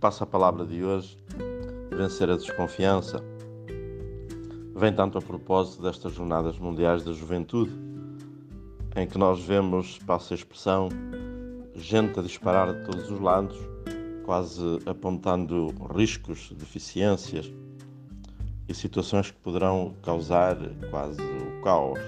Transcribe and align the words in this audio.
passa 0.00 0.24
a 0.24 0.26
palavra 0.26 0.64
de 0.64 0.82
hoje, 0.82 1.18
vencer 1.94 2.30
a 2.30 2.36
desconfiança, 2.36 3.22
vem 4.74 4.94
tanto 4.94 5.18
a 5.18 5.20
propósito 5.20 5.82
destas 5.82 6.14
Jornadas 6.14 6.58
Mundiais 6.58 7.04
da 7.04 7.12
Juventude, 7.12 7.70
em 8.96 9.06
que 9.06 9.18
nós 9.18 9.44
vemos, 9.44 9.98
passa 9.98 10.32
a 10.32 10.36
expressão, 10.36 10.88
gente 11.74 12.18
a 12.18 12.22
disparar 12.22 12.72
de 12.72 12.86
todos 12.86 13.10
os 13.10 13.20
lados, 13.20 13.58
quase 14.24 14.78
apontando 14.86 15.66
riscos, 15.94 16.50
deficiências 16.56 17.52
e 18.66 18.74
situações 18.74 19.30
que 19.30 19.38
poderão 19.40 19.94
causar 20.02 20.56
quase 20.90 21.20
o 21.20 21.60
caos. 21.62 22.00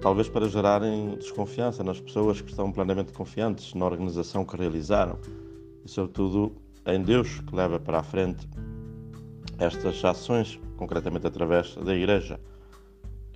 Talvez 0.00 0.28
para 0.28 0.46
gerarem 0.48 1.16
desconfiança 1.16 1.82
nas 1.82 1.98
pessoas 1.98 2.40
que 2.40 2.50
estão 2.50 2.70
plenamente 2.70 3.12
confiantes 3.12 3.74
na 3.74 3.84
organização 3.84 4.44
que 4.44 4.56
realizaram 4.56 5.18
e, 5.84 5.88
sobretudo, 5.88 6.63
em 6.86 7.02
Deus 7.02 7.40
que 7.40 7.54
leva 7.54 7.80
para 7.80 8.00
a 8.00 8.02
frente 8.02 8.48
estas 9.58 10.04
ações, 10.04 10.60
concretamente 10.76 11.26
através 11.26 11.74
da 11.76 11.94
Igreja, 11.94 12.38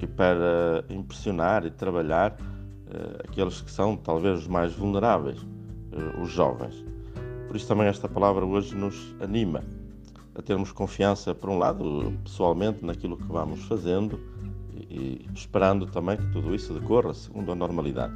e 0.01 0.07
para 0.07 0.85
impressionar 0.91 1.65
e 1.67 1.71
trabalhar 1.71 2.33
uh, 2.33 3.29
aqueles 3.29 3.61
que 3.61 3.71
são 3.71 3.97
talvez 3.97 4.41
os 4.41 4.47
mais 4.47 4.73
vulneráveis, 4.75 5.41
uh, 5.41 6.21
os 6.23 6.31
jovens. 6.31 6.85
Por 7.47 7.57
isso 7.57 7.67
também 7.67 7.87
esta 7.87 8.09
palavra 8.09 8.45
hoje 8.45 8.77
nos 8.77 9.15
anima 9.21 9.65
a 10.35 10.43
termos 10.43 10.71
confiança, 10.71 11.35
por 11.35 11.51
um 11.51 11.59
lado, 11.59 12.13
pessoalmente, 12.23 12.85
naquilo 12.85 13.17
que 13.17 13.27
vamos 13.27 13.65
fazendo 13.65 14.21
e, 14.73 15.25
e 15.25 15.29
esperando 15.35 15.87
também 15.87 16.17
que 16.17 16.31
tudo 16.31 16.55
isso 16.55 16.73
decorra 16.73 17.13
segundo 17.13 17.51
a 17.51 17.55
normalidade. 17.57 18.15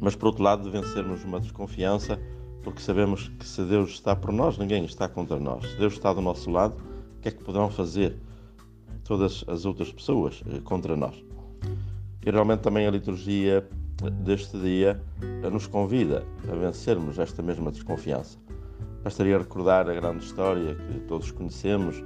Mas, 0.00 0.16
por 0.16 0.28
outro 0.28 0.42
lado, 0.42 0.70
vencermos 0.70 1.22
uma 1.22 1.38
desconfiança 1.38 2.18
porque 2.62 2.80
sabemos 2.80 3.28
que 3.38 3.46
se 3.46 3.62
Deus 3.64 3.90
está 3.90 4.14
por 4.14 4.32
nós, 4.32 4.58
ninguém 4.58 4.84
está 4.84 5.08
contra 5.08 5.38
nós. 5.38 5.66
Se 5.70 5.76
Deus 5.76 5.94
está 5.94 6.12
do 6.12 6.20
nosso 6.20 6.50
lado, 6.50 6.74
o 7.18 7.20
que 7.20 7.28
é 7.28 7.30
que 7.30 7.42
poderão 7.42 7.70
fazer 7.70 8.16
todas 9.04 9.44
as 9.48 9.64
outras 9.64 9.92
pessoas 9.92 10.42
eh, 10.46 10.60
contra 10.62 10.96
nós? 10.96 11.14
E 12.24 12.30
realmente 12.30 12.60
também 12.60 12.86
a 12.86 12.90
liturgia 12.90 13.66
deste 14.22 14.58
dia 14.58 15.00
nos 15.50 15.66
convida 15.66 16.24
a 16.50 16.54
vencermos 16.54 17.18
esta 17.18 17.42
mesma 17.42 17.70
desconfiança. 17.70 18.38
Bastaria 19.02 19.38
recordar 19.38 19.88
a 19.88 19.94
grande 19.94 20.24
história 20.24 20.74
que 20.74 21.00
todos 21.00 21.30
conhecemos 21.30 22.02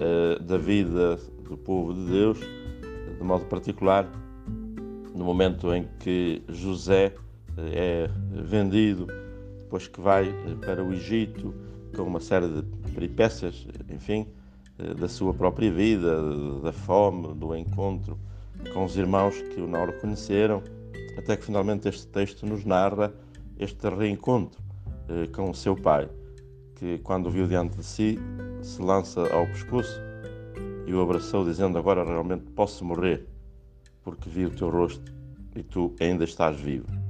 eh, 0.00 0.38
da 0.40 0.58
vida 0.58 1.18
do 1.48 1.56
povo 1.56 1.94
de 1.94 2.04
Deus, 2.06 2.38
de 2.40 3.24
modo 3.24 3.44
particular 3.46 4.10
no 5.14 5.24
momento 5.24 5.72
em 5.72 5.88
que 6.00 6.42
José 6.48 7.14
eh, 7.56 8.08
é 8.08 8.42
vendido 8.42 9.06
depois 9.66 9.88
que 9.88 10.00
vai 10.00 10.28
eh, 10.28 10.54
para 10.64 10.82
o 10.82 10.92
Egito 10.92 11.52
com 11.94 12.02
uma 12.04 12.20
série 12.20 12.48
de 12.48 12.62
peripécias, 12.92 13.66
enfim, 13.90 14.26
eh, 14.78 14.94
da 14.94 15.08
sua 15.08 15.34
própria 15.34 15.70
vida, 15.70 16.16
da 16.62 16.72
fome, 16.72 17.34
do 17.34 17.54
encontro 17.54 18.18
com 18.72 18.84
os 18.84 18.96
irmãos 18.96 19.34
que 19.42 19.60
o 19.60 19.66
não 19.66 19.84
reconheceram, 19.84 20.62
até 21.18 21.36
que 21.36 21.44
finalmente 21.44 21.88
este 21.88 22.06
texto 22.06 22.46
nos 22.46 22.64
narra 22.64 23.12
este 23.58 23.88
reencontro 23.88 24.62
eh, 25.08 25.26
com 25.34 25.50
o 25.50 25.54
seu 25.54 25.74
pai, 25.74 26.08
que 26.76 26.98
quando 26.98 27.26
o 27.26 27.30
viu 27.30 27.48
diante 27.48 27.76
de 27.76 27.84
si 27.84 28.18
se 28.62 28.80
lança 28.80 29.20
ao 29.34 29.46
pescoço 29.46 30.00
e 30.86 30.94
o 30.94 31.00
abraçou, 31.00 31.44
dizendo: 31.44 31.76
Agora 31.76 32.04
realmente 32.04 32.44
posso 32.52 32.84
morrer, 32.84 33.26
porque 34.04 34.30
vi 34.30 34.46
o 34.46 34.50
teu 34.50 34.70
rosto 34.70 35.12
e 35.56 35.62
tu 35.64 35.92
ainda 36.00 36.22
estás 36.22 36.58
vivo. 36.60 37.05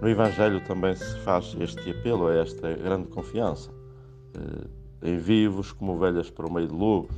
No 0.00 0.10
Evangelho 0.10 0.60
também 0.60 0.94
se 0.94 1.18
faz 1.20 1.56
este 1.58 1.90
apelo 1.90 2.26
a 2.26 2.34
esta 2.34 2.74
grande 2.74 3.08
confiança. 3.08 3.70
Eh, 4.34 4.68
Envio-vos 5.02 5.72
como 5.72 5.94
ovelhas 5.94 6.28
para 6.30 6.46
o 6.46 6.52
meio 6.52 6.68
de 6.68 6.74
lobos. 6.74 7.16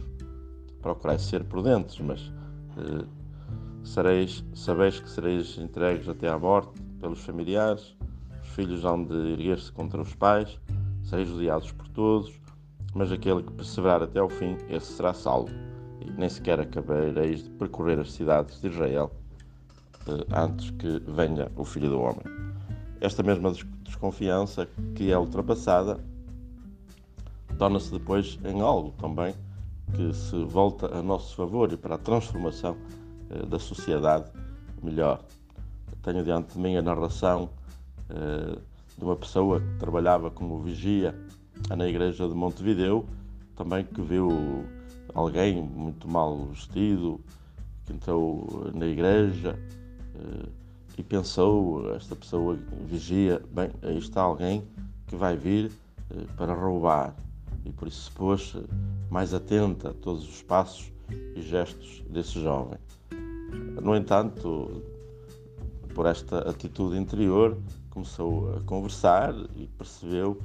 Procurai 0.81 1.19
ser 1.19 1.43
prudentes, 1.43 1.99
mas 1.99 2.33
eh, 2.77 3.05
sereis, 3.83 4.45
sabeis 4.55 5.01
que 5.01 5.11
sereis 5.11 5.59
entregues 5.59 6.09
até 6.09 6.29
à 6.29 6.39
morte 6.39 6.81
pelos 7.01 7.21
familiares, 7.25 7.97
os 8.43 8.49
filhos 8.51 8.85
hão 8.85 9.03
de 9.03 9.33
erguer-se 9.33 9.73
contra 9.73 10.01
os 10.01 10.15
pais, 10.15 10.57
sereis 11.03 11.31
odiados 11.33 11.73
por 11.73 11.89
todos, 11.89 12.33
mas 12.95 13.11
aquele 13.11 13.43
que 13.43 13.53
perseverar 13.55 14.05
até 14.05 14.21
ao 14.21 14.29
fim, 14.29 14.57
esse 14.69 14.93
será 14.93 15.13
salvo. 15.13 15.51
E 16.01 16.11
nem 16.13 16.29
sequer 16.29 16.61
acabareis 16.61 17.43
de 17.43 17.51
percorrer 17.51 17.99
as 17.99 18.13
cidades 18.13 18.61
de 18.61 18.69
Israel 18.69 19.11
eh, 20.07 20.25
antes 20.33 20.71
que 20.71 21.01
venha 21.09 21.51
o 21.57 21.65
Filho 21.65 21.91
do 21.91 22.01
Homem 22.01 22.48
esta 23.01 23.23
mesma 23.23 23.53
desconfiança 23.85 24.69
que 24.95 25.11
é 25.11 25.19
ultrapassada 25.19 25.99
torna-se 27.59 27.91
depois 27.91 28.39
em 28.45 28.61
algo 28.61 28.93
também 28.93 29.35
que 29.95 30.13
se 30.15 30.45
volta 30.45 30.87
a 30.97 31.03
nosso 31.03 31.35
favor 31.35 31.73
e 31.73 31.77
para 31.77 31.97
a 31.97 31.99
transformação 31.99 32.77
eh, 33.31 33.45
da 33.47 33.59
sociedade 33.59 34.31
melhor. 34.83 35.25
Tenho 36.03 36.23
diante 36.23 36.55
de 36.55 36.59
mim 36.59 36.77
a 36.77 36.83
narração 36.83 37.51
eh, 38.11 38.59
de 38.97 39.05
uma 39.05 39.17
pessoa 39.17 39.61
que 39.61 39.79
trabalhava 39.79 40.31
como 40.31 40.61
vigia 40.61 41.15
na 41.77 41.87
igreja 41.89 42.29
de 42.29 42.35
Montevideo, 42.35 43.07
também 43.57 43.85
que 43.85 44.01
viu 44.01 44.65
alguém 45.15 45.61
muito 45.61 46.07
mal 46.07 46.47
vestido 46.47 47.21
que 47.85 47.93
entrou 47.93 48.71
na 48.75 48.87
igreja. 48.87 49.59
Eh, 50.15 50.49
e 50.99 51.03
pensou, 51.03 51.95
esta 51.95 52.17
pessoa 52.17 52.59
vigia, 52.87 53.41
bem, 53.53 53.71
aí 53.83 53.97
está 53.99 54.21
alguém 54.21 54.65
que 55.07 55.15
vai 55.15 55.37
vir 55.37 55.71
eh, 56.11 56.25
para 56.37 56.53
roubar. 56.53 57.15
E 57.65 57.71
por 57.71 57.87
isso 57.87 58.07
se 58.07 58.11
pôs 58.11 58.55
eh, 58.57 58.65
mais 59.09 59.33
atenta 59.33 59.91
a 59.91 59.95
todos 59.95 60.29
os 60.29 60.43
passos 60.43 60.91
e 61.37 61.41
gestos 61.41 62.03
desse 62.11 62.43
jovem. 62.43 62.79
No 63.81 63.95
entanto, 63.95 64.83
por 65.95 66.07
esta 66.07 66.39
atitude 66.51 66.99
interior, 66.99 67.57
começou 67.91 68.57
a 68.57 68.61
conversar 68.63 69.33
e 69.55 69.69
percebeu 69.69 70.43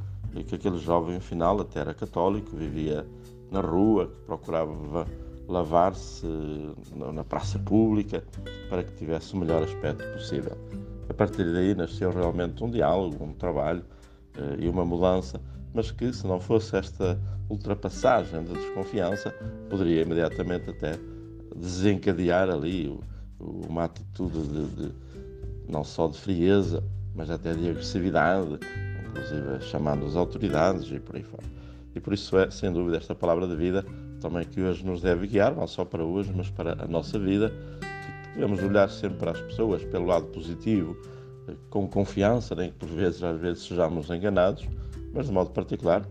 que 0.48 0.54
aquele 0.54 0.78
jovem, 0.78 1.16
afinal, 1.16 1.60
até 1.62 1.80
era 1.80 1.96
católico, 1.96 2.56
vivia 2.56 3.08
na 3.52 3.60
rua, 3.60 4.06
que 4.06 4.20
procurava 4.26 5.08
lavar-se 5.48 6.26
na 6.96 7.24
praça 7.24 7.60
pública 7.60 8.24
para 8.70 8.84
que 8.84 8.94
tivesse 8.94 9.34
o 9.34 9.38
melhor 9.38 9.64
aspecto 9.64 10.04
possível. 10.14 10.58
A 11.10 11.14
partir 11.14 11.52
daí 11.52 11.76
nasceu 11.76 12.12
realmente 12.12 12.64
um 12.64 12.70
diálogo, 12.70 13.24
um 13.24 13.34
trabalho 13.34 13.84
eh, 14.38 14.58
e 14.60 14.70
uma 14.70 14.86
mudança, 14.86 15.40
mas 15.74 15.92
que 15.92 16.14
se 16.14 16.26
não 16.26 16.40
fosse 16.40 16.76
esta 16.78 17.20
ultrapassagem 17.50 18.44
da 18.44 18.54
desconfiança, 18.54 19.32
poderia 19.70 20.02
imediatamente 20.02 20.70
até 20.70 20.98
desencadear 21.56 22.50
ali 22.50 22.98
uma 23.40 23.84
atitude 23.84 24.42
de, 24.48 24.66
de, 24.68 24.92
não 25.68 25.84
só 25.84 26.08
de 26.08 26.18
frieza, 26.18 26.84
mas 27.14 27.30
até 27.30 27.54
de 27.54 27.70
agressividade, 27.70 28.60
inclusive 29.08 29.62
chamando 29.62 30.06
as 30.06 30.16
autoridades 30.16 30.90
e 30.92 31.00
por 31.00 31.16
aí 31.16 31.24
fora. 31.24 31.44
E 31.96 32.00
por 32.00 32.14
isso 32.14 32.38
é, 32.38 32.50
sem 32.50 32.72
dúvida, 32.72 32.98
esta 32.98 33.14
palavra 33.14 33.48
de 33.48 33.56
vida 33.56 33.86
também 34.20 34.46
que 34.46 34.62
hoje 34.62 34.86
nos 34.86 35.02
deve 35.02 35.28
guiar, 35.28 35.54
não 35.54 35.68
só 35.68 35.84
para 35.84 36.04
hoje, 36.04 36.32
mas 36.34 36.50
para 36.50 36.82
a 36.82 36.88
nossa 36.88 37.20
vida, 37.20 37.54
devemos 38.34 38.64
olhar 38.64 38.90
sempre 38.90 39.18
para 39.18 39.32
as 39.32 39.42
pessoas 39.42 39.84
pelo 39.84 40.06
lado 40.06 40.28
positivo, 40.28 40.96
com 41.70 41.88
confiança, 41.88 42.56
nem 42.56 42.72
que 42.72 42.78
por 42.78 42.88
vezes, 42.88 43.22
às 43.22 43.40
vezes, 43.40 43.64
sejamos 43.64 44.10
enganados, 44.10 44.66
mas 45.14 45.28
de 45.28 45.34
modo 45.34 45.52
particular, 45.52 46.08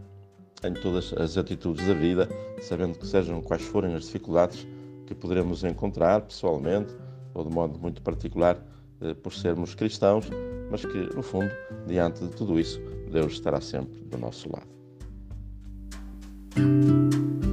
em 0.63 0.75
todas 0.75 1.13
as 1.15 1.37
atitudes 1.39 1.87
da 1.87 1.95
vida, 1.95 2.29
sabendo 2.61 2.99
que 2.99 3.07
sejam 3.07 3.41
quais 3.41 3.63
forem 3.63 3.95
as 3.95 4.05
dificuldades 4.05 4.67
que 5.07 5.15
poderemos 5.15 5.65
encontrar 5.65 6.21
pessoalmente 6.21 6.95
ou 7.35 7.45
de 7.45 7.51
modo 7.51 7.79
muito 7.79 8.03
particular 8.03 8.63
eh, 9.01 9.15
por 9.15 9.33
sermos 9.33 9.75
cristãos, 9.75 10.29
mas 10.71 10.85
que, 10.85 10.99
no 11.15 11.23
fundo, 11.23 11.51
diante 11.87 12.25
de 12.25 12.31
tudo 12.31 12.61
isso, 12.61 12.81
Deus 13.11 13.33
estará 13.33 13.61
sempre 13.61 14.01
do 14.05 14.19
nosso 14.19 14.51
lado 14.53 14.82
thank 16.55 17.45
you 17.45 17.52